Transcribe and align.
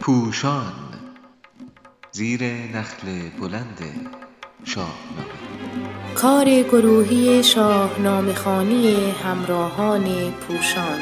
پوشان 0.00 0.72
زیر 2.12 2.44
نخل 2.44 3.28
بلند 3.40 3.78
شاهنامه. 4.64 5.32
کار 6.14 6.44
گروهی 6.44 7.42
شاهنامه 7.42 8.34
خانی 8.34 9.10
همراهان 9.10 10.04
پوشان. 10.30 11.00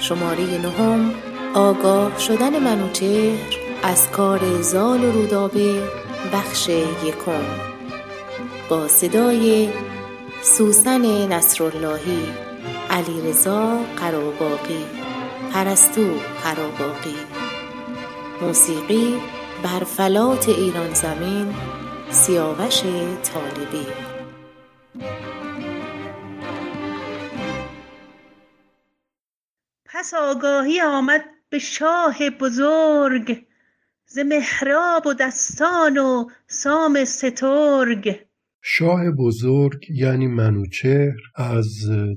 شماره 0.00 0.58
نهم 0.58 1.14
آگاه 1.54 2.18
شدن 2.18 2.58
منوچهر 2.58 3.38
از 3.82 4.10
کار 4.10 4.62
زال 4.62 5.04
و 5.04 5.12
رودابه 5.12 5.82
بخش 6.32 6.68
یکم. 6.68 7.44
با 8.68 8.88
صدای 8.88 9.68
سوسن 10.42 11.32
نصراللهی. 11.32 12.45
علیرضا 12.96 13.84
قراباقی 13.96 14.84
پرستو 15.52 16.18
قراباقی. 16.44 17.16
موسیقی 18.40 19.20
بر 19.62 19.84
فلات 19.84 20.48
ایران 20.48 20.94
زمین 20.94 21.54
سیاوش 22.10 22.82
طالبی. 23.22 23.86
پس 29.84 30.14
آگاهی 30.14 30.80
آمد 30.80 31.24
به 31.48 31.58
شاه 31.58 32.30
بزرگ 32.30 33.46
ز 34.06 34.18
مهراب 34.18 35.06
و 35.06 35.14
دستان 35.14 35.98
و 35.98 36.28
سام 36.46 37.04
سترگ. 37.04 38.26
شاه 38.62 39.10
بزرگ 39.10 39.90
یعنی 39.90 40.26
منوچهر 40.26 41.16
از 41.34 41.66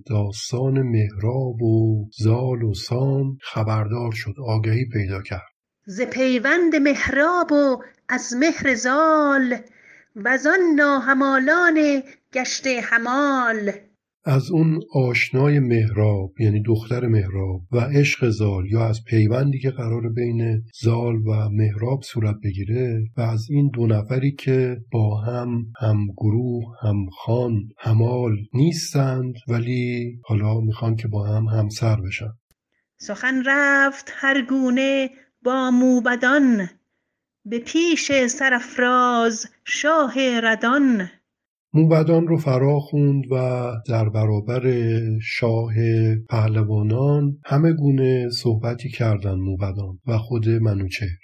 داستان 0.05 0.81
مهراب 0.81 1.62
و 1.62 2.09
زال 2.17 2.63
و 2.63 2.73
سام 2.73 3.38
خبردار 3.41 4.12
شد 4.13 4.34
آگهی 4.45 4.85
پیدا 4.93 5.21
کرد. 5.21 5.49
ز 5.85 6.02
پیوند 6.02 6.76
مهراب 6.76 7.51
و 7.51 7.84
از 8.10 8.34
مهر 8.40 8.76
زال 8.76 9.57
وزان 10.15 10.60
ناهمالان 10.76 12.04
گشته 12.34 12.82
همال 12.84 13.71
از 14.25 14.51
اون 14.51 14.79
آشنای 14.93 15.59
مهراب 15.59 16.34
یعنی 16.39 16.63
دختر 16.63 17.07
مهراب 17.07 17.62
و 17.71 17.79
عشق 17.79 18.29
زال 18.29 18.71
یا 18.71 18.87
از 18.87 19.03
پیوندی 19.03 19.59
که 19.59 19.71
قرار 19.71 20.09
بین 20.09 20.63
زال 20.81 21.15
و 21.15 21.49
مهراب 21.51 22.01
صورت 22.03 22.35
بگیره 22.43 23.03
و 23.17 23.21
از 23.21 23.48
این 23.49 23.70
دو 23.73 23.87
نفری 23.87 24.31
که 24.31 24.77
با 24.91 25.21
هم 25.21 25.65
هم 25.81 26.05
گروه 26.17 26.63
هم 26.81 27.05
خان 27.09 27.53
همال 27.77 28.37
نیستند 28.53 29.34
ولی 29.48 30.20
حالا 30.23 30.59
می‌خوان 30.59 30.95
که 30.95 31.07
با 31.07 31.27
هم 31.27 31.45
همسر 31.45 31.95
بشن. 31.95 32.33
سخن 32.98 33.43
رفت 33.45 34.11
هر 34.15 34.45
گونه 34.45 35.09
با 35.43 35.71
موبدان 35.71 36.70
به 37.45 37.59
پیش 37.59 38.11
سرافراز 38.27 39.45
شاه 39.65 40.13
ردان. 40.39 41.09
موبدان 41.73 42.27
رو 42.27 42.37
فرا 42.37 42.79
خوند 42.79 43.23
و 43.31 43.71
در 43.87 44.09
برابر 44.09 44.62
شاه 45.21 45.73
پهلوانان 46.29 47.37
همه 47.45 47.73
گونه 47.73 48.29
صحبتی 48.29 48.89
کردند 48.89 49.37
موبدان 49.37 49.99
و 50.07 50.17
خود 50.17 50.49
منوچهر. 50.49 51.20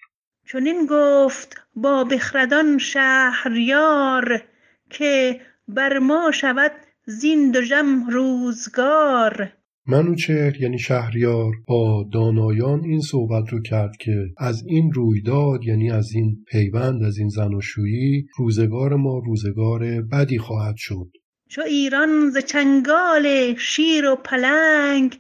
چنین 0.52 0.88
گفت 0.90 1.56
با 1.76 2.04
بخردان 2.04 2.78
شهریار 2.78 4.42
که 4.90 5.42
بر 5.68 6.00
ما 6.00 6.32
شود 6.32 6.72
زین 7.06 7.52
دژم 7.52 8.10
روزگار. 8.10 9.54
منوچهر 9.88 10.62
یعنی 10.62 10.80
شهریار 10.80 11.54
با 11.68 12.10
دانایان 12.14 12.84
این 12.84 13.02
صحبت 13.02 13.50
رو 13.50 13.62
کرد 13.62 13.98
که 14.00 14.26
از 14.38 14.64
این 14.68 14.92
رویداد 14.92 15.64
یعنی 15.64 15.92
از 15.92 16.12
این 16.16 16.46
پیوند 16.52 17.04
از 17.04 17.18
این 17.18 17.30
زناشویی 17.30 18.28
روزگار 18.38 18.96
ما 18.96 19.22
روزگار 19.26 20.02
بدی 20.02 20.38
خواهد 20.38 20.76
شد. 20.78 21.08
چو 21.50 21.62
ایران 21.62 22.30
ز 22.30 22.38
چنگال 22.38 23.56
شیر 23.58 24.06
و 24.06 24.16
پلنگ 24.16 25.20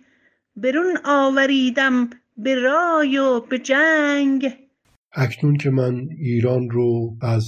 برون 0.55 0.97
آوریدم 1.05 2.09
به 2.37 2.55
رای 2.55 3.17
و 3.17 3.39
به 3.39 3.59
جنگ. 3.59 4.64
اکنون 5.17 5.57
که 5.57 5.69
من 5.69 6.07
ایران 6.17 6.69
رو 6.69 7.17
از 7.21 7.45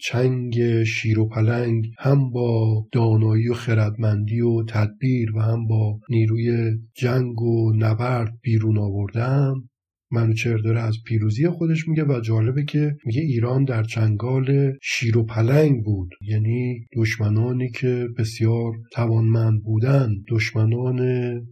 چنگ 0.00 0.82
شیر 0.84 1.18
و 1.18 1.28
پلنگ 1.28 1.84
هم 1.98 2.30
با 2.30 2.86
دانایی 2.92 3.48
و 3.48 3.54
خردمندی 3.54 4.40
و 4.40 4.64
تدبیر 4.64 5.36
و 5.36 5.40
هم 5.40 5.66
با 5.66 6.00
نیروی 6.08 6.78
جنگ 6.94 7.42
و 7.42 7.72
نبرد 7.76 8.38
بیرون 8.42 8.78
آوردم 8.78 9.68
منوچهر 10.12 10.56
داره 10.56 10.80
از 10.80 10.96
پیروزی 11.06 11.48
خودش 11.48 11.88
میگه 11.88 12.04
و 12.04 12.20
جالبه 12.20 12.64
که 12.64 12.96
میگه 13.04 13.20
ایران 13.20 13.64
در 13.64 13.82
چنگال 13.82 14.72
شیر 14.82 15.18
و 15.18 15.24
پلنگ 15.26 15.84
بود. 15.84 16.10
یعنی 16.20 16.86
دشمنانی 16.96 17.70
که 17.70 18.08
بسیار 18.18 18.72
توانمند 18.92 19.62
بودن 19.62 20.10
دشمنان 20.28 20.96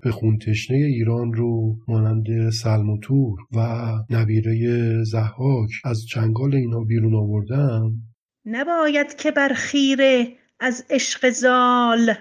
به 0.03 0.11
خونتشنه 0.11 0.77
ایران 0.77 1.33
رو 1.33 1.77
مانند 1.89 2.51
سلم 2.51 2.91
و 2.91 2.99
تور 2.99 3.39
و 3.57 3.91
نبیره 4.11 4.95
زحاک 5.05 5.71
از 5.85 6.07
چنگال 6.07 6.55
اینا 6.55 6.81
بیرون 6.81 7.15
آوردن. 7.15 7.83
نباید 8.47 9.17
که 9.17 9.31
بر 9.31 9.53
خیره 9.55 10.29
از 10.61 10.85
عشق 10.91 11.31
زال 11.31 12.15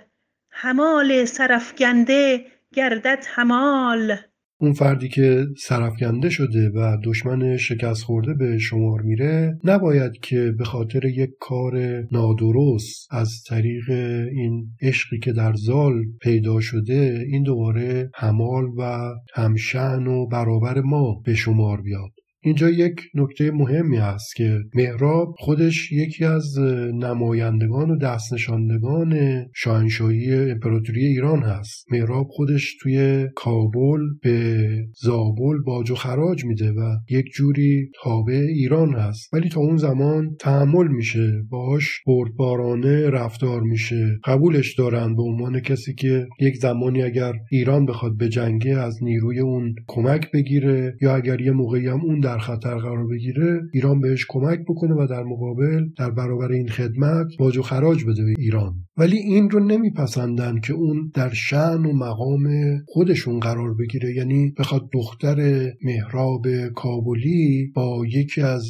همال 0.51 1.25
سرفگنده 1.25 2.45
گردد 2.73 3.23
همال 3.27 4.17
اون 4.61 4.73
فردی 4.73 5.09
که 5.09 5.45
سرفکنده 5.57 6.29
شده 6.29 6.69
و 6.69 6.97
دشمن 7.03 7.57
شکست 7.57 8.03
خورده 8.03 8.33
به 8.33 8.57
شمار 8.57 9.01
میره 9.01 9.59
نباید 9.63 10.11
که 10.21 10.51
به 10.57 10.63
خاطر 10.63 11.05
یک 11.05 11.29
کار 11.39 12.03
نادرست 12.11 13.07
از 13.11 13.43
طریق 13.47 13.89
این 14.31 14.67
عشقی 14.81 15.19
که 15.19 15.33
در 15.33 15.53
زال 15.53 15.93
پیدا 16.21 16.59
شده 16.59 17.25
این 17.27 17.43
دوباره 17.43 18.11
همال 18.15 18.65
و 18.77 19.13
همشن 19.33 20.07
و 20.07 20.27
برابر 20.27 20.81
ما 20.81 21.21
به 21.25 21.35
شمار 21.35 21.81
بیاد. 21.81 22.18
اینجا 22.41 22.69
یک 22.69 23.01
نکته 23.15 23.51
مهمی 23.51 23.97
است 23.97 24.35
که 24.35 24.59
مهراب 24.73 25.35
خودش 25.37 25.91
یکی 25.91 26.25
از 26.25 26.59
نمایندگان 26.93 27.91
و 27.91 27.97
دستنشاندگان 27.97 29.45
شاهنشاهی 29.55 30.33
امپراتوری 30.33 31.05
ایران 31.05 31.43
هست. 31.43 31.85
مهراب 31.91 32.27
خودش 32.29 32.77
توی 32.81 33.27
کابل 33.35 33.99
به 34.23 34.69
زابل 35.01 35.57
باج 35.65 35.91
و 35.91 35.95
خراج 35.95 36.45
میده 36.45 36.71
و 36.71 36.97
یک 37.09 37.25
جوری 37.35 37.91
تابع 38.03 38.33
ایران 38.33 38.93
هست. 38.93 39.33
ولی 39.33 39.49
تا 39.49 39.61
اون 39.61 39.77
زمان 39.77 40.35
تحمل 40.39 40.87
میشه. 40.87 41.43
باهاش 41.49 41.99
بردبارانه 42.07 43.09
رفتار 43.09 43.61
میشه. 43.61 44.19
قبولش 44.23 44.75
دارن 44.75 45.15
به 45.15 45.21
عنوان 45.21 45.59
کسی 45.59 45.93
که 45.93 46.27
یک 46.39 46.55
زمانی 46.55 47.01
اگر 47.01 47.33
ایران 47.51 47.85
بخواد 47.85 48.17
به 48.17 48.29
جنگه 48.29 48.77
از 48.77 49.03
نیروی 49.03 49.39
اون 49.39 49.75
کمک 49.87 50.31
بگیره 50.31 50.97
یا 51.01 51.15
اگر 51.15 51.41
یه 51.41 51.51
موقعی 51.51 51.87
هم 51.87 52.01
اون 52.01 52.19
در 52.29 52.37
خطر 52.37 52.75
قرار 52.77 53.07
بگیره 53.07 53.61
ایران 53.73 54.01
بهش 54.01 54.25
کمک 54.29 54.59
بکنه 54.69 54.93
و 54.93 55.07
در 55.09 55.23
مقابل 55.23 55.85
در 55.97 56.11
برابر 56.11 56.51
این 56.51 56.67
خدمت 56.67 57.27
باج 57.39 57.57
و 57.57 57.61
خراج 57.61 58.05
بده 58.05 58.23
به 58.23 58.33
ایران. 58.37 58.73
ولی 58.97 59.17
این 59.17 59.49
رو 59.49 59.59
نمیپسندن 59.59 60.59
که 60.59 60.73
اون 60.73 61.11
در 61.13 61.29
شعن 61.33 61.85
و 61.85 61.93
مقام 61.93 62.47
خودشون 62.87 63.39
قرار 63.39 63.73
بگیره. 63.73 64.15
یعنی 64.15 64.53
بخواد 64.59 64.89
دختر 64.93 65.69
مهراب 65.83 66.45
کابلی 66.75 67.71
با 67.75 68.05
یکی 68.13 68.41
از 68.41 68.65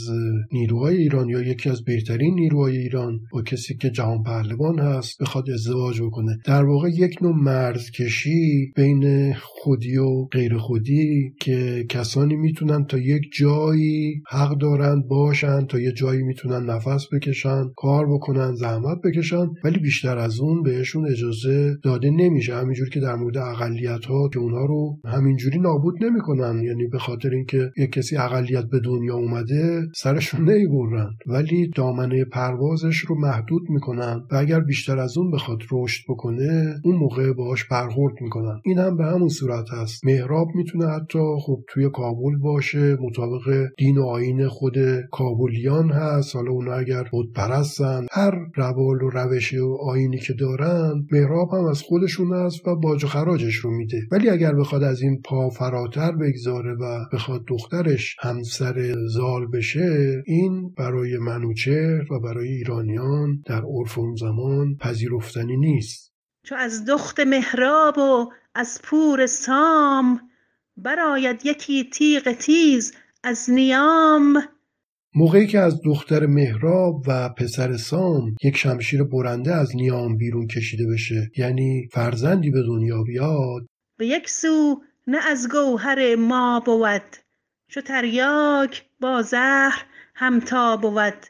نیروهای 0.52 0.98
ایران 0.98 1.30
یا 1.30 1.42
یکی 1.42 1.70
از 1.70 1.84
بهترین 1.84 2.36
نیروهای 2.36 2.78
ایران 2.78 3.20
با 3.32 3.42
کسی 3.42 3.78
که 3.78 3.90
جهان 3.90 4.24
پهلوان 4.24 4.80
هست 4.80 5.22
بخواد 5.22 5.50
ازدواج 5.50 6.02
بکنه. 6.02 6.38
در 6.46 6.64
واقع 6.66 6.90
یک 6.90 7.18
نوع 7.22 7.36
مرزکشی 7.36 8.72
بین 8.76 9.34
خودی 9.34 9.98
و 9.98 10.26
غیر 10.26 10.58
خودی 10.58 11.34
که 11.40 11.86
کسانی 11.90 12.36
می‌تونن 12.36 12.86
تا 12.86 12.98
یک 12.98 13.22
جایی 13.50 14.22
حق 14.30 14.58
دارند 14.58 15.08
باشن 15.08 15.66
تا 15.66 15.80
یه 15.80 15.92
جایی 15.92 16.24
می‌تونن 16.24 16.70
نفس 16.70 17.08
بکشن 17.14 17.64
کار 17.78 18.06
بکنن 18.14 18.56
زحمت 18.56 18.98
بکشن 19.04 19.48
ولی 19.64 19.80
بیشتر 19.80 20.18
از 20.18 20.40
اون 20.40 20.64
بهشون 20.64 21.08
اجازه 21.12 21.78
داده 21.84 22.10
نمیشه. 22.10 22.56
همینجور 22.56 22.90
که 22.90 23.00
در 23.00 23.16
مورد 23.16 23.38
اقلیت 23.38 24.06
ها 24.06 24.30
که 24.34 24.40
اونها 24.40 24.66
رو 24.66 25.00
همینجوری 25.06 25.60
نابود 25.60 26.04
نمی‌کنن. 26.04 26.64
یعنی 26.64 26.88
به 26.88 26.98
خاطر 26.98 27.30
اینکه 27.30 27.72
یک 27.78 27.92
کسی 27.92 28.18
اقلیت 28.18 28.66
به 28.66 28.80
دنیا 28.80 29.16
اومده 29.16 29.82
سرشون 29.96 30.50
نمی‌برن 30.50 31.10
ولی 31.28 31.70
دامنه 31.76 32.26
پروازش 32.26 32.98
رو 32.98 33.20
محدود 33.20 33.62
می‌کنن 33.70 34.24
و 34.32 34.36
اگر 34.36 34.60
بیشتر 34.60 35.00
از 35.00 35.18
اون 35.18 35.32
بخواد 35.32 35.60
رشد 35.72 36.04
بکنه 36.10 36.76
اون 36.84 36.96
موقع 36.96 37.34
باهاش 37.34 37.66
برخورد 37.72 38.14
می‌کنن. 38.22 38.62
این 38.66 38.78
هم 38.78 38.98
به 38.98 39.06
همون 39.06 39.30
صورت 39.30 39.66
هست 39.72 40.06
مهراب 40.06 40.48
می‌تونه 40.56 40.86
حتی 40.88 41.20
خب 41.42 41.64
توی 41.70 41.90
کابل 41.90 42.38
باشه 42.42 42.98
مطابق 43.02 43.39
واقع 43.40 43.68
دین 43.78 43.98
و 43.98 44.06
آین 44.06 44.48
خود 44.48 44.76
کابولیان 45.12 45.92
هست. 45.92 46.36
حالا 46.36 46.52
اونا 46.52 46.74
اگر 46.74 47.04
بود 47.04 47.34
پرستن 47.34 48.06
هر 48.12 48.32
روال 48.56 49.02
و 49.04 49.10
روش 49.10 49.54
و 49.54 49.78
آینی 49.82 50.20
که 50.20 50.34
دارن 50.34 51.08
محراب 51.12 51.54
هم 51.54 51.66
از 51.66 51.82
خودشون 51.82 52.34
هست 52.34 52.68
و 52.68 52.76
باج 52.76 53.04
و 53.04 53.08
خراجش 53.08 53.56
رو 53.56 53.72
میده. 53.72 54.02
ولی 54.12 54.30
اگر 54.30 54.54
بخواد 54.54 54.84
از 54.84 55.02
این 55.02 55.22
پا 55.22 55.50
فراتر 55.50 56.12
بگذاره 56.12 56.74
و 56.74 57.06
بخواد 57.14 57.46
دخترش 57.48 58.16
همسر 58.20 58.96
زال 59.08 59.48
بشه 59.54 60.24
این 60.26 60.70
برای 60.78 61.18
منوچهر 61.18 62.14
و 62.14 62.20
برای 62.20 62.48
ایرانیان 62.48 63.44
در 63.46 63.62
عرف 63.62 63.98
اون 63.98 64.16
زمان 64.16 64.76
پذیرفتنی 64.76 65.58
نیست. 65.58 66.14
چو 66.44 66.56
از 66.56 66.86
دخت 66.86 67.20
مهراب 67.20 67.98
و 67.98 68.30
از 68.56 68.82
پور 68.84 69.26
سام 69.26 70.20
براید 70.78 71.46
یکی 71.46 71.90
تیغ 71.90 72.32
تیز 72.32 72.94
از 73.24 73.50
نیام. 73.50 74.44
موقعی 75.16 75.48
که 75.48 75.60
از 75.60 75.82
دختر 75.86 76.26
مهراب 76.26 77.04
و 77.08 77.30
پسر 77.30 77.78
سام 77.78 78.36
یک 78.44 78.58
شمشیر 78.58 79.04
برنده 79.04 79.56
از 79.56 79.76
نیام 79.76 80.18
بیرون 80.18 80.48
کشیده 80.48 80.88
بشه 80.94 81.32
یعنی 81.38 81.90
فرزندی 81.92 82.52
به 82.52 82.64
دنیا 82.64 83.04
بیاد. 83.04 83.66
به 83.98 84.08
یک 84.08 84.30
سو 84.30 84.82
نه 85.08 85.28
از 85.28 85.50
گوهر 85.52 86.16
ما 86.16 86.60
بود 86.66 87.16
چو 87.72 87.82
تریاک 87.82 88.86
با 89.00 89.22
زهر 89.22 89.86
همتا 90.16 90.78
بود. 90.78 91.26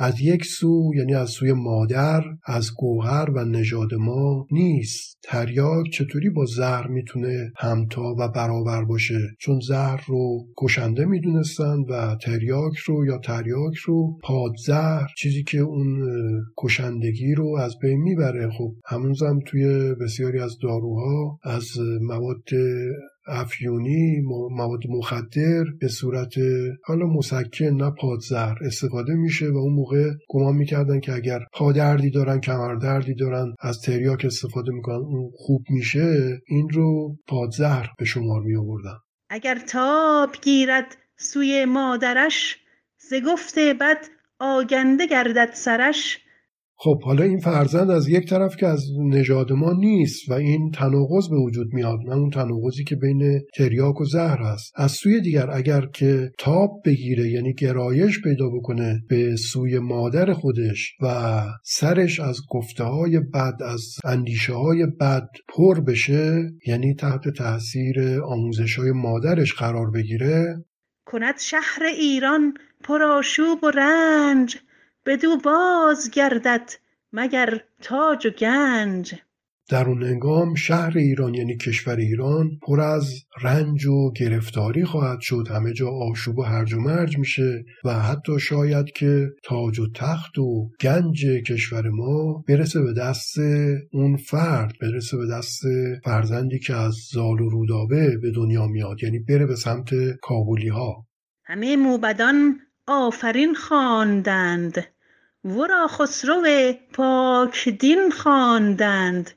از 0.00 0.20
یک 0.20 0.44
سو 0.44 0.90
یعنی 0.96 1.14
از 1.14 1.30
سوی 1.30 1.52
مادر 1.52 2.22
از 2.46 2.70
گوهر 2.76 3.30
و 3.30 3.44
نژاد 3.44 3.94
ما 3.94 4.46
نیست. 4.50 5.18
تریاک 5.22 5.86
چطوری 5.92 6.30
با 6.30 6.44
زهر 6.44 6.86
می‌تونه 6.86 7.52
همتا 7.56 8.14
و 8.18 8.28
برابر 8.28 8.84
باشه؟ 8.84 9.18
چون 9.40 9.60
زهر 9.68 10.04
رو 10.06 10.46
کشنده 10.58 11.04
می‌دونستن 11.04 11.76
و 11.90 12.16
تریاک 12.22 12.76
رو 12.76 13.06
یا 13.06 13.18
تریاک 13.18 13.76
رو 13.76 14.18
پادزهر 14.22 15.06
چیزی 15.18 15.42
که 15.42 15.58
اون 15.58 16.08
کشندگی 16.58 17.34
رو 17.34 17.56
از 17.56 17.74
بین 17.82 17.98
می‌بره. 18.02 18.50
خب 18.50 18.74
همونزم 18.86 19.38
توی 19.46 19.94
بسیاری 19.94 20.38
از 20.38 20.58
داروها 20.62 21.38
از 21.44 21.66
مواد 22.00 22.42
افیونی 23.28 24.20
مواد 24.50 24.80
مخدر 24.88 25.64
به 25.80 25.88
صورت 25.88 26.34
حالا 26.84 27.06
مسکن 27.06 27.64
نه 27.64 27.90
پادزهر 28.00 28.58
استفاده 28.66 29.14
میشه 29.14 29.50
و 29.50 29.56
اون 29.56 29.72
موقع 29.72 30.10
گمان 30.28 30.54
می‌کردن 30.54 31.00
که 31.00 31.12
اگر 31.12 31.40
پادردی 31.52 32.10
دارن 32.10 32.40
کمردردی 32.40 33.14
دارن 33.14 33.54
از 33.60 33.80
تریاک 33.80 34.24
استفاده 34.24 34.72
می‌کنن 34.72 34.96
اون 34.96 35.30
خوب 35.36 35.64
میشه 35.70 36.40
این 36.46 36.68
رو 36.68 37.16
پادزهر 37.26 37.88
به 37.98 38.04
شمار 38.04 38.40
می 38.40 38.56
آوردن 38.56 38.98
اگر 39.30 39.58
تاب 39.58 40.36
گیرد 40.42 40.96
سوی 41.16 41.64
مادرش 41.64 42.56
ز 42.98 43.14
گفت 43.26 43.58
بد 43.58 44.06
آگنده 44.38 45.06
گردد 45.06 45.50
سرش 45.52 46.18
خب 46.80 47.02
حالا 47.02 47.24
این 47.24 47.38
فرزند 47.38 47.90
از 47.90 48.08
یک 48.08 48.28
طرف 48.28 48.56
که 48.56 48.66
از 48.66 48.84
نژاد 48.98 49.52
ما 49.52 49.72
نیست 49.72 50.28
و 50.28 50.32
این 50.32 50.70
تناقض 50.70 51.28
به 51.28 51.36
وجود 51.36 51.74
میاد 51.74 51.98
نه 52.06 52.16
اون 52.16 52.30
تناقضی 52.30 52.84
که 52.84 52.96
بین 52.96 53.40
تریاک 53.54 54.00
و 54.00 54.04
زهر 54.04 54.38
هست. 54.38 54.72
از 54.76 54.92
سوی 54.92 55.20
دیگر 55.20 55.50
اگر 55.50 55.86
که 55.86 56.30
تاب 56.38 56.82
بگیره 56.84 57.28
یعنی 57.30 57.54
گرایش 57.54 58.22
پیدا 58.22 58.48
بکنه 58.48 59.02
به 59.08 59.36
سوی 59.36 59.78
مادر 59.78 60.32
خودش 60.32 60.94
و 61.02 61.40
سرش 61.64 62.20
از 62.20 62.40
گفته 62.50 62.84
های 62.84 63.20
بد 63.20 63.62
از 63.62 63.96
اندیشه 64.04 64.52
های 64.52 64.86
بد 65.00 65.28
پر 65.48 65.80
بشه 65.80 66.52
یعنی 66.66 66.94
تحت 66.94 67.28
تاثیر 67.28 68.20
آموزش 68.24 68.78
های 68.78 68.92
مادرش 68.92 69.54
قرار 69.54 69.90
بگیره 69.90 70.64
کند 71.06 71.38
شهر 71.38 71.82
ایران 71.82 72.54
پرآشوب 72.84 73.64
و 73.64 73.70
رنج. 73.70 74.56
بدو 75.08 75.36
باز 75.36 76.10
گردد 76.10 76.70
مگر 77.12 77.60
تاج 77.82 78.26
و 78.26 78.30
گنج. 78.30 79.14
در 79.70 79.88
اون 79.88 80.02
هنگام 80.02 80.54
شهر 80.54 80.98
ایران 80.98 81.34
یعنی 81.34 81.56
کشور 81.56 81.96
ایران 81.96 82.50
پر 82.62 82.80
از 82.80 83.14
رنج 83.42 83.86
و 83.86 84.12
گرفتاری 84.12 84.84
خواهد 84.84 85.20
شد. 85.20 85.48
همه 85.50 85.72
جا 85.72 85.88
آشوب 85.88 86.38
و 86.38 86.42
هرج 86.42 86.74
و 86.74 86.80
مرج 86.80 87.18
میشه 87.18 87.64
و 87.84 87.92
حتی 87.92 88.40
شاید 88.40 88.86
که 88.96 89.28
تاج 89.44 89.78
و 89.78 89.86
تخت 89.94 90.38
و 90.38 90.70
گنج 90.80 91.26
کشور 91.46 91.88
ما 91.88 92.44
برسه 92.48 92.82
به 92.82 92.92
دست 92.92 93.38
اون 93.92 94.16
فرد 94.16 94.72
برسه 94.80 95.16
به 95.16 95.26
دست 95.26 95.62
فرزندی 96.04 96.58
که 96.58 96.74
از 96.74 96.94
زال 97.12 97.40
و 97.40 97.48
رودابه 97.48 98.18
به 98.22 98.30
دنیا 98.30 98.66
میاد 98.66 99.02
یعنی 99.02 99.18
بره 99.18 99.46
به 99.46 99.56
سمت 99.56 99.90
کابولی 100.22 100.68
ها 100.68 101.06
همه 101.44 101.76
موبدان 101.76 102.60
آفرین 102.86 103.54
خواندند. 103.54 104.97
ورا 105.44 105.86
خسرو 105.86 106.72
پاک 106.92 107.68
دین 107.68 108.10
خواندند. 108.10 109.30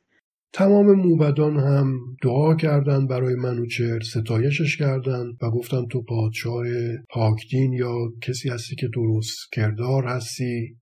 تمام 0.53 0.85
موبدان 0.85 1.59
هم 1.59 1.99
دعا 2.23 2.55
کردند 2.55 3.09
برای 3.09 3.35
منوچهر 3.35 3.99
ستایشش 3.99 4.77
کردند 4.77 5.37
و 5.41 5.49
گفتند 5.49 5.87
تو 5.87 6.03
پادشاه 6.03 6.65
پاکدین 7.09 7.73
یا 7.73 7.95
کسی 8.21 8.49
هستی 8.49 8.75
که 8.75 8.87
درست 8.93 9.51
کردار 9.51 10.03
هستی؟ 10.05 10.77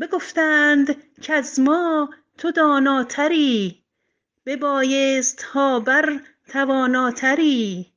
بگفتند 0.00 0.96
که 1.22 1.32
از 1.32 1.60
ما 1.60 2.10
تو 2.38 2.50
داناتری 2.50 3.84
ببایست 4.46 5.42
ها 5.42 5.80
بر 5.80 6.20
تواناتری. 6.48 7.93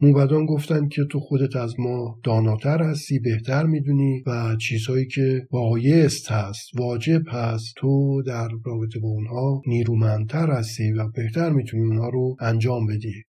موبدان 0.00 0.46
گفتند 0.46 0.90
که 0.90 1.02
تو 1.10 1.20
خودت 1.20 1.56
از 1.56 1.80
ما 1.80 2.20
داناتر 2.24 2.82
هستی 2.82 3.18
بهتر 3.18 3.62
می‌دونی 3.62 4.22
و 4.26 4.56
چیزهایی 4.56 5.06
که 5.06 5.46
بایست 5.50 6.30
هست 6.30 6.70
واجب 6.74 7.22
هست. 7.28 7.74
تو 7.76 8.22
در 8.22 8.48
رابطه 8.64 9.00
با 9.00 9.08
اونها 9.08 9.62
نیرومندتر 9.66 10.50
هستی 10.50 10.92
و 10.92 11.08
بهتر 11.08 11.50
می‌تونی 11.50 11.84
اونها 11.84 12.08
رو 12.08 12.36
انجام 12.40 12.86
بدی. 12.86 13.24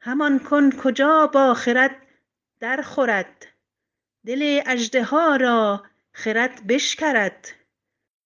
همان 0.00 0.38
کن 0.38 0.70
کجا 0.70 1.30
با 1.34 1.54
خرد 1.54 1.96
در 2.60 2.82
خورد. 2.82 3.46
دل 4.26 4.60
اجده 4.66 5.06
را 5.40 5.82
خرد 6.12 6.66
بشکرد. 6.68 7.48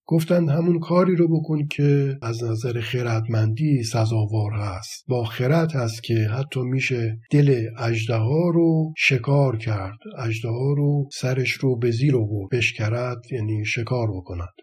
گفتند 0.07 0.49
همون 0.49 0.79
کاری 0.79 1.15
رو 1.15 1.39
بکن 1.39 1.67
که 1.67 2.17
از 2.21 2.43
نظر 2.43 2.81
خردمندی 2.81 3.83
سزاوار 3.83 4.51
هست. 4.51 5.05
با 5.07 5.23
خرد 5.23 5.71
هست 5.71 6.03
که 6.03 6.13
حتی 6.13 6.61
میشه 6.61 7.19
دل 7.31 7.69
اجده 7.79 8.17
رو 8.53 8.93
شکار 8.97 9.57
کرد. 9.57 9.97
اجده 10.17 10.47
رو 10.49 11.09
سرش 11.13 11.51
رو 11.51 11.75
به 11.77 11.91
زیر 11.91 12.15
و 12.15 12.47
بشکرد 12.51 13.31
یعنی 13.31 13.65
شکار 13.65 14.07
بکند. 14.11 14.53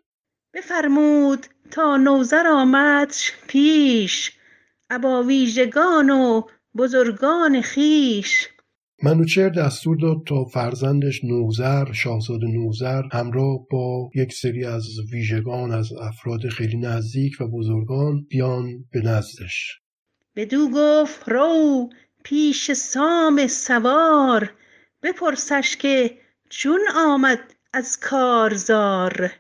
بفرمود 0.55 1.47
تا 1.71 1.97
نوزر 1.97 2.47
آمد 2.47 3.15
پیش 3.49 4.33
ابا 4.91 5.23
ویژگان 5.23 6.11
و 6.11 6.43
بزرگان 6.77 7.61
خیش. 7.61 8.49
منوچهر 9.05 9.49
دستور 9.49 9.97
داد 9.97 10.17
تا 10.27 10.45
فرزندش 10.45 11.25
نوزر 11.25 11.93
شاهزاده 11.93 12.47
نوزر 12.47 13.03
همراه 13.13 13.67
با 13.71 14.11
یک 14.15 14.33
سری 14.33 14.65
از 14.65 14.87
ویژگان 15.13 15.73
از 15.73 15.93
افراد 15.93 16.49
خیلی 16.49 16.77
نزدیک 16.77 17.41
و 17.41 17.49
بزرگان 17.49 18.27
بیان 18.31 18.85
به 18.93 19.01
نزدش. 19.01 19.79
بدو 20.37 20.71
گفت 20.75 21.29
رو 21.29 21.89
پیش 22.25 22.73
سام 22.73 23.47
سوار 23.47 24.53
بپرسش 25.03 25.77
که 25.77 26.19
چون 26.51 26.81
آمد 26.97 27.55
از 27.73 28.01
کارزار؟ 28.01 29.31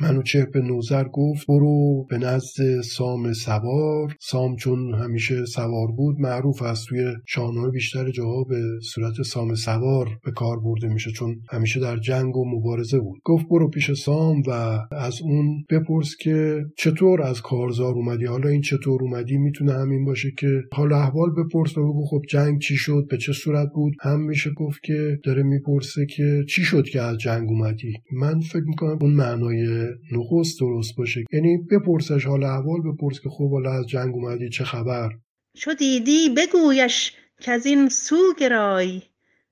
منوچهر 0.00 0.46
به 0.46 0.60
نوزر 0.60 1.04
گفت 1.12 1.46
برو 1.46 2.06
به 2.10 2.18
نزد 2.18 2.80
سام 2.80 3.32
سوار. 3.32 4.16
سام 4.20 4.56
چون 4.56 4.94
همیشه 4.94 5.44
سوار 5.44 5.86
بود 5.96 6.20
معروف 6.20 6.62
است 6.62 6.86
توی 6.88 7.04
شاهنامه 7.26 7.70
بیشتر 7.70 8.10
جاها 8.10 8.44
به 8.44 8.60
صورت 8.82 9.22
سام 9.22 9.54
سوار 9.54 10.08
به 10.24 10.30
کار 10.30 10.60
برده 10.60 10.88
میشه 10.88 11.10
چون 11.10 11.36
همیشه 11.50 11.80
در 11.80 11.96
جنگ 11.96 12.36
و 12.36 12.44
مبارزه 12.58 12.98
بود. 12.98 13.20
گفت 13.24 13.46
برو 13.50 13.70
پیش 13.70 13.92
سام 13.92 14.42
و 14.46 14.50
از 14.92 15.22
اون 15.22 15.64
بپرس 15.70 16.16
که 16.20 16.64
چطور 16.78 17.22
از 17.22 17.42
کارزار 17.42 17.94
اومدی. 17.94 18.24
حالا 18.24 18.48
این 18.48 18.60
چطور 18.60 19.02
اومدی 19.02 19.38
می‌تونه 19.38 19.72
همین 19.72 20.04
باشه 20.04 20.30
که 20.38 20.62
حالا 20.72 20.96
احوال 20.96 21.30
بپرس 21.30 21.78
و 21.78 21.82
بگو 21.82 22.04
خب 22.04 22.22
جنگ 22.28 22.60
چی 22.60 22.76
شد 22.76 23.06
به 23.10 23.16
چه 23.16 23.32
صورت 23.32 23.68
بود. 23.74 23.94
هم 24.00 24.20
میشه 24.20 24.50
گفت 24.50 24.82
که 24.82 25.18
داره 25.24 25.42
می‌پرسه 25.42 26.06
که 26.06 26.44
چی 26.48 26.62
شد 26.62 26.84
که 26.84 27.00
از 27.00 27.18
جنگ 27.18 27.48
اومدی. 27.48 27.92
من 28.12 28.40
فکر 28.40 28.64
می‌کنم 28.66 28.98
اون 29.00 29.12
معنای 29.12 29.85
نخست 30.12 30.60
درست 30.60 30.96
باشه. 30.96 31.24
یعنی 31.32 31.56
بپرسش 31.70 32.26
حال 32.26 32.44
احوال 32.44 32.80
بپرس 32.80 33.20
که 33.20 33.28
خوب 33.28 33.52
حالا 33.52 33.72
از 33.72 33.86
جنگ 33.86 34.14
اومدی 34.14 34.48
چه 34.48 34.64
خبر؟ 34.64 35.10
چو 35.56 35.74
دیدی 35.74 36.28
بگویش 36.36 37.12
که 37.40 37.52
از 37.52 37.66
این 37.66 37.88
سو 37.88 38.16
گرای 38.38 39.02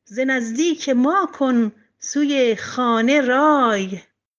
ز 0.04 0.18
نزدیک 0.18 0.88
ما 0.88 1.28
کن 1.32 1.72
سوی 1.98 2.56
خانه 2.58 3.20
رای. 3.20 3.88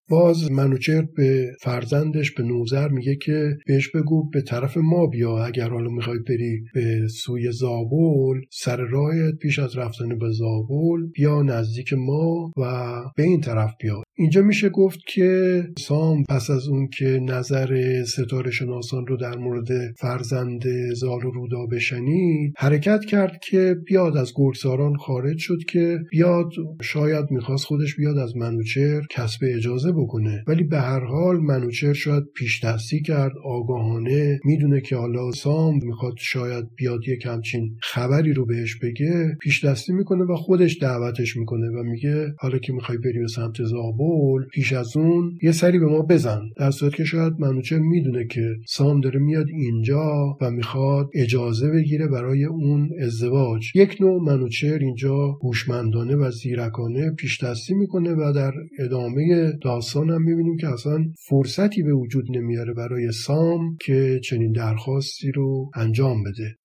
باز 0.08 0.50
منوچهر 0.50 1.02
به 1.16 1.56
فرزندش 1.60 2.30
به 2.32 2.42
نوزر 2.42 2.88
میگه 2.88 3.16
که 3.16 3.58
بهش 3.66 3.88
بگو 3.88 4.28
به 4.30 4.42
طرف 4.42 4.76
ما 4.76 5.06
بیا 5.06 5.44
اگر 5.44 5.68
حالا 5.68 5.90
می‌خوای 5.90 6.18
بری 6.18 6.64
به 6.74 7.08
سوی 7.08 7.52
زابل 7.52 8.40
سر 8.50 8.76
راهت 8.76 9.34
پیش 9.34 9.58
از 9.58 9.76
رفتن 9.76 10.18
به 10.18 10.30
زابل 10.30 11.06
بیا 11.14 11.42
نزدیک 11.42 11.92
ما 11.92 12.52
و 12.56 12.94
به 13.16 13.22
این 13.22 13.40
طرف 13.40 13.74
بیا. 13.80 14.02
اینجا 14.18 14.42
میشه 14.42 14.68
گفت 14.68 14.98
که 15.06 15.62
سام 15.78 16.24
پس 16.24 16.50
از 16.50 16.68
اون 16.68 16.88
که 16.88 17.20
نظر 17.22 18.02
ستاره 18.04 18.50
شناسان 18.50 19.06
رو 19.06 19.16
در 19.16 19.36
مورد 19.36 19.68
فرزند 19.96 20.62
زال 20.94 21.24
و 21.24 21.30
رودا 21.30 21.66
بشنید 21.66 22.52
حرکت 22.56 23.04
کرد 23.04 23.38
که 23.50 23.76
بیاد 23.86 24.16
از 24.16 24.32
گرگساران 24.36 24.96
خارج 24.96 25.38
شد 25.38 25.58
که 25.68 25.98
بیاد 26.10 26.52
شاید 26.82 27.30
می‌خواست 27.30 27.64
خودش 27.64 27.96
بیاد 27.96 28.18
از 28.18 28.36
منوچر 28.36 29.00
کسب 29.10 29.40
اجازه 29.42 29.92
بکنه. 29.92 30.44
ولی 30.46 30.64
به 30.64 30.78
هر 30.78 31.04
حال 31.04 31.36
منوچر 31.36 31.92
شاید 31.92 32.24
پیش 32.36 32.64
دستی 32.64 33.02
کرد 33.02 33.32
آگاهانه 33.44 34.40
می‌دونه 34.44 34.80
که 34.80 34.96
حالا 34.96 35.30
سام 35.30 35.80
می‌خواد 35.82 36.14
شاید 36.18 36.64
بیاد 36.76 37.08
یک 37.08 37.26
همچین 37.26 37.76
خبری 37.82 38.32
رو 38.32 38.46
بهش 38.46 38.76
بگه 38.76 39.36
پیش 39.40 39.64
دستی 39.64 39.92
می‌کنه 39.92 40.24
و 40.24 40.36
خودش 40.36 40.78
دعوتش 40.82 41.36
می‌کنه 41.36 41.68
و 41.68 41.82
میگه 41.82 42.34
حالا 42.38 42.58
که 42.58 42.72
می‌خوای 42.72 42.98
بری 42.98 43.18
به 43.18 43.28
سمت 43.28 43.62
زابل 44.06 44.44
پیش 44.52 44.72
از 44.72 44.96
اون 44.96 45.38
یه 45.42 45.52
سری 45.52 45.78
به 45.78 45.86
ما 45.86 46.02
بزن. 46.02 46.40
در 46.56 46.70
صورت 46.70 46.94
که 46.94 47.04
شاید 47.04 47.32
منوچر 47.38 47.78
می‌دونه 47.78 48.26
که 48.26 48.56
سام 48.66 49.00
داره 49.00 49.20
میاد 49.20 49.46
اینجا 49.48 50.36
و 50.40 50.50
می‌خواد 50.50 51.10
اجازه 51.14 51.70
بگیره 51.70 52.08
برای 52.08 52.44
اون 52.44 52.90
ازدواج. 53.00 53.66
یک 53.74 53.96
نوع 54.00 54.22
منوچر 54.22 54.78
اینجا 54.78 55.38
هوشمندانه 55.42 56.16
و 56.16 56.30
زیرکانه 56.30 57.10
پیش 57.10 57.44
دستی 57.44 57.74
می‌کنه 57.74 58.12
و 58.12 58.32
در 58.36 58.52
ادامه 58.78 59.52
داستان 59.62 60.10
هم 60.10 60.22
می‌بینیم 60.22 60.56
که 60.56 60.68
اصلا 60.68 61.04
فرصتی 61.28 61.82
به 61.82 61.92
وجود 61.92 62.24
نمیاره 62.36 62.74
برای 62.74 63.12
سام 63.12 63.76
که 63.80 64.20
چنین 64.24 64.52
درخواستی 64.52 65.32
رو 65.32 65.70
انجام 65.74 66.22
بده. 66.22 66.56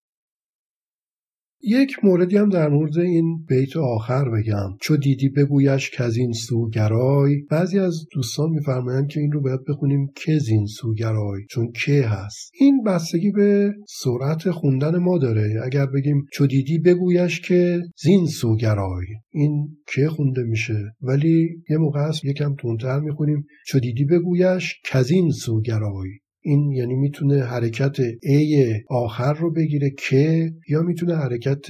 یک 1.63 1.91
موردی 2.03 2.37
هم 2.37 2.49
در 2.49 2.69
مورد 2.69 2.97
این 2.97 3.45
بیت 3.49 3.77
آخر 3.77 4.29
بگم. 4.29 4.77
چو 4.81 4.97
دیدی 4.97 5.29
بگویش 5.29 5.89
که 5.89 6.03
از 6.03 6.17
این 6.17 6.33
سوگرای 6.33 7.41
بعضی 7.51 7.79
از 7.79 8.05
دوستان 8.13 8.49
میفرمایند 8.49 9.07
که 9.07 9.19
این 9.19 9.31
رو 9.31 9.41
باید 9.41 9.59
بخونیم 9.69 10.07
که 10.15 10.37
زین 10.37 10.65
سوگرای 10.65 11.41
چون 11.49 11.71
که 11.85 12.03
هست. 12.07 12.51
این 12.59 12.83
بستگی 12.83 13.31
به 13.31 13.73
سرعت 13.87 14.51
خوندن 14.51 14.97
ما 14.97 15.17
داره. 15.17 15.61
اگر 15.65 15.85
بگیم 15.85 16.25
چو 16.33 16.47
دیدی 16.47 16.79
بگویش 16.79 17.41
که 17.41 17.81
زین 18.03 18.25
سوگرای 18.25 19.05
این 19.31 19.77
که 19.93 20.07
خونده 20.07 20.43
میشه. 20.43 20.83
ولی 21.01 21.49
یه 21.69 21.77
موقع 21.77 21.99
هست 21.99 22.25
یکم 22.25 22.55
تونتر 22.55 22.99
می‌خونیم. 22.99 23.45
چو 23.67 23.79
دیدی 23.79 24.05
بگویش 24.05 24.75
کزین 24.85 25.31
سوگرای 25.31 26.09
این 26.43 26.71
یعنی 26.71 26.93
می‌تونه 26.95 27.43
حرکت 27.43 27.97
ای 28.23 28.73
آخر 28.89 29.33
رو 29.33 29.51
بگیره 29.53 29.91
که 29.99 30.51
یا 30.69 30.81
می‌تونه 30.81 31.15
حرکت 31.15 31.65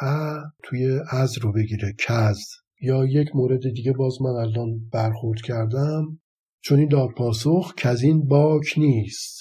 ا 0.00 0.36
توی 0.62 1.00
از 1.10 1.38
رو 1.38 1.52
بگیره 1.52 1.94
کز. 1.98 2.38
یا 2.80 3.06
یک 3.06 3.28
مورد 3.34 3.72
دیگه 3.74 3.92
باز 3.92 4.22
من 4.22 4.30
الان 4.30 4.88
برخورد 4.92 5.40
کردم. 5.40 6.20
چون 6.62 6.78
این 6.78 6.88
داد 6.88 7.08
پاسخ 7.16 7.74
این 8.02 8.28
باک 8.28 8.74
نیست. 8.76 9.36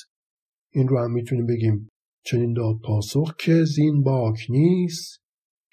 این 0.71 0.87
رو 0.87 0.99
هم 0.99 1.11
می‌تونیم 1.11 1.45
بگیم 1.45 1.89
چون 2.25 2.39
این 2.39 2.53
داد 2.53 2.75
پاسخ 2.83 3.35
که 3.39 3.63
زین 3.63 4.03
باک 4.03 4.45
نیست. 4.49 5.22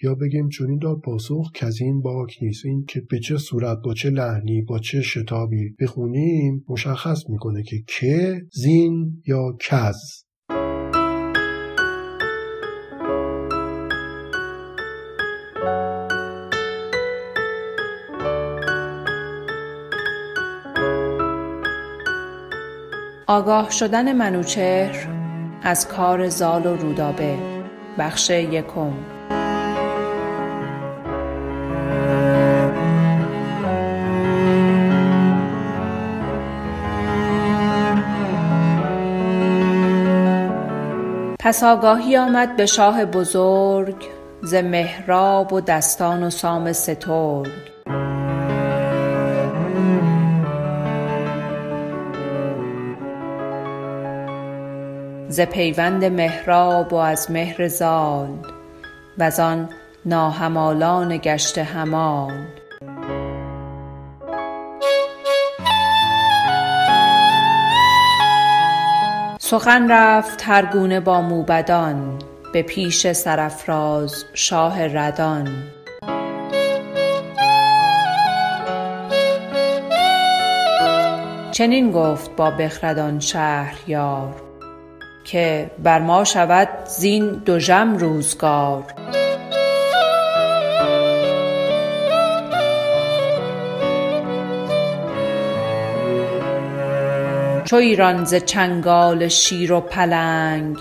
یا 0.03 0.15
بگیم 0.15 0.49
چون 0.49 0.71
این 0.71 0.79
داد 0.79 1.01
پاسخ 1.05 1.51
این 1.81 2.01
باک 2.01 2.37
نیست. 2.43 2.67
این 2.67 2.85
که 2.89 3.03
به 3.11 3.19
چه 3.19 3.37
صورت 3.37 3.79
با 3.85 3.95
چه 3.95 4.11
لحنی 4.11 4.63
با 4.63 4.79
چه 4.79 5.03
شتابی 5.03 5.75
بخونیم 5.81 6.65
مشخص 6.69 7.23
می‌کنه 7.29 7.63
که 7.63 7.77
که 7.87 8.43
زین 8.53 9.23
یا 9.27 9.57
کز. 9.61 9.97
آگاه 23.27 23.71
شدن 23.71 24.17
منوچهر 24.17 25.09
از 25.63 25.89
کار 25.89 26.29
زال 26.29 26.67
و 26.67 26.77
رودابه. 26.77 27.37
بخش 27.99 28.31
یکم. 28.31 29.20
پس 41.43 41.63
آگاهی 41.63 42.17
آمد 42.17 42.57
به 42.57 42.67
شاه 42.67 43.05
بزرگ 43.05 44.09
ز 44.43 44.55
مهراب 44.55 45.53
و 45.53 45.61
دستان 45.61 46.23
و 46.23 46.31
سام 46.31 46.73
سترگ. 46.73 47.51
ز 55.29 55.41
پیوند 55.41 56.05
مهراب 56.05 56.93
و 56.93 56.97
از 56.97 57.31
مهر 57.31 57.69
زال 57.69 58.29
وزان 59.19 59.69
ناهمالان 60.05 61.17
گشته 61.17 61.63
همال 61.63 62.60
سخن 69.51 69.91
رفت 69.91 70.43
هر 70.47 70.67
گونه 70.67 71.01
با 71.01 71.21
موبدان 71.21 72.19
به 72.53 72.63
پیش 72.63 73.13
سرافراز 73.13 74.25
شاه 74.35 74.87
ردان. 74.87 75.49
چنین 81.51 81.93
گفت 81.93 82.37
با 82.37 82.51
بخردان 82.51 83.21
شهریار 83.21 84.35
که 85.25 85.71
بر 85.83 85.99
ما 85.99 86.25
شود 86.25 86.69
زین 86.85 87.43
دژم 87.47 87.97
روزگار. 87.97 88.85
چو 97.71 97.77
ایران 97.77 98.25
ز 98.25 98.35
چنگال 98.35 99.29
شیر 99.29 99.73
و 99.73 99.81
پلنگ 99.81 100.77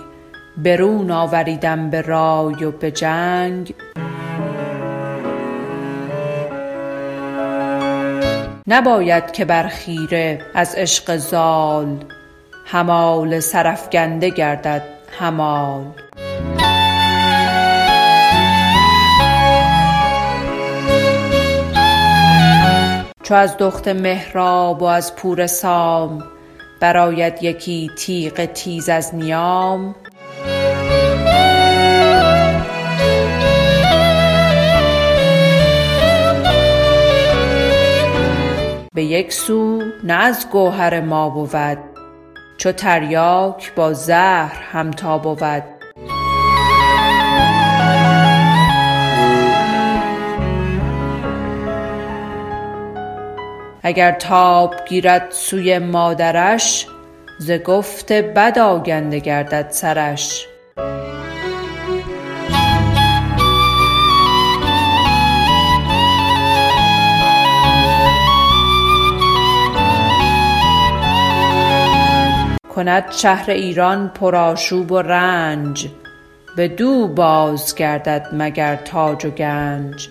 برون 0.57 1.11
آوریدم 1.11 1.89
به 1.89 2.01
رای 2.01 2.63
و 2.63 2.71
به 2.71 2.91
جنگ. 2.91 3.75
نباید 8.67 9.31
که 9.31 9.45
بر 9.45 9.67
خیره 9.67 10.39
از 10.53 10.75
عشق 10.75 11.17
زال 11.17 12.03
همال 12.65 13.39
سرافگنده 13.39 14.29
گردد 14.29 14.83
همال. 15.19 15.85
چو 23.23 23.35
از 23.35 23.57
دخت 23.57 23.87
مهراب 23.87 24.81
و 24.81 24.85
از 24.85 25.15
پور 25.15 25.47
سام 25.47 26.23
برآید 26.79 27.43
یکی 27.43 27.91
تیغ 27.97 28.45
تیز 28.45 28.89
از 28.89 29.15
نیام. 29.15 29.95
به 38.93 39.03
یک 39.03 39.33
سو 39.33 39.83
نه 40.03 40.13
از 40.13 40.49
گوهر 40.49 41.01
ما 41.01 41.29
بود 41.29 41.77
چو 42.57 42.71
تریاک 42.71 43.75
با 43.75 43.93
زهر 43.93 44.57
همتا 44.71 45.17
بود. 45.17 45.78
اگر 53.83 54.11
تاب 54.11 54.75
گیرد 54.89 55.31
سوی 55.31 55.79
مادرش 55.79 56.87
ز 57.39 57.51
گفت 57.51 58.11
بد 58.11 58.59
آگنده 58.59 59.19
گردد 59.19 59.67
سرش. 59.69 60.45
کند 72.75 73.11
شهر 73.11 73.51
ایران 73.51 74.09
پرآشوب 74.09 74.91
و 74.91 75.01
رنج 75.01 75.89
بدو 76.57 77.07
باز 77.07 77.75
گردد 77.75 78.27
مگر 78.33 78.75
تاج 78.75 79.25
و 79.25 79.29
گنج. 79.29 80.09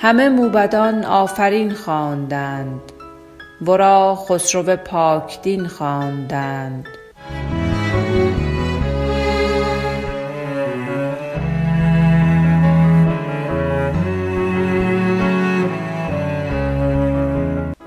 همه 0.00 0.28
موبدان 0.28 1.04
آفرین 1.04 1.74
خواندند. 1.74 2.80
ورا 3.66 4.14
خسرو 4.28 4.76
پاک 4.76 5.42
دین 5.42 5.68
خواندند. 5.68 6.88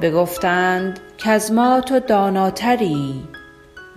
بگفتند 0.01 0.99
کز 1.17 1.51
ما 1.51 1.81
تو 1.81 1.99
داناتری 1.99 3.23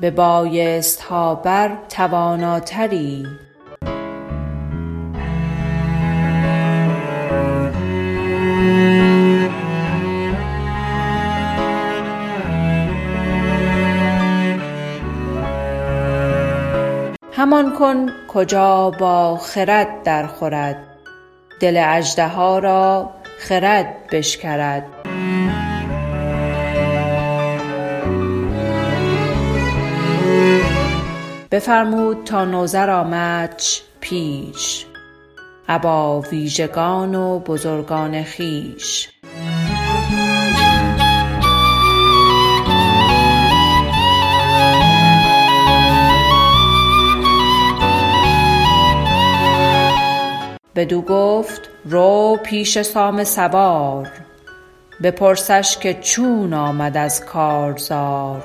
ببایستها 0.02 1.34
بر 1.34 1.70
تواناتری. 1.88 3.26
همان 17.44 17.72
کن 17.78 18.06
کجا 18.28 18.90
با 18.90 19.36
خرد 19.36 20.02
درخورد. 20.02 20.76
دل 21.60 21.84
اژدها 21.86 22.58
را 22.58 23.10
خرد 23.38 24.06
بشکرد. 24.12 24.86
بفرمود 31.50 32.24
تا 32.24 32.44
نوذر 32.44 32.90
آمدش 32.90 33.82
پیش. 34.00 34.86
ابا 35.68 36.20
ویژگان 36.20 37.14
و 37.14 37.38
بزرگان 37.38 38.24
خویش. 38.24 39.13
بدو 50.84 51.02
گفت 51.02 51.60
رو 51.84 52.38
پیش 52.44 52.82
سام 52.82 53.24
سوار 53.24 54.08
بپرسش 55.02 55.78
که 55.78 55.94
چون 55.94 56.54
آمد 56.54 56.96
از 56.96 57.24
کارزار. 57.24 58.42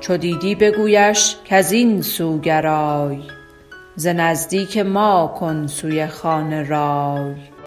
چو 0.00 0.16
دیدی 0.16 0.54
بگویش 0.54 1.36
کز 1.44 1.72
این 1.72 2.02
سو 2.02 2.38
گرای 2.38 3.22
ز 3.96 4.06
نزدیک 4.06 4.78
ما 4.78 5.34
کن 5.40 5.66
سوی 5.66 6.06
خانه 6.06 6.62
رای. 6.62 7.57